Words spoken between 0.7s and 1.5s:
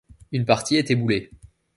est éboulé.